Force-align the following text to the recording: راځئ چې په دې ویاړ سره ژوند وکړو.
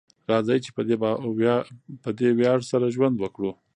راځئ 0.31 0.57
چې 0.65 0.69
په 2.03 2.11
دې 2.19 2.29
ویاړ 2.37 2.59
سره 2.71 2.93
ژوند 2.95 3.15
وکړو. 3.19 3.51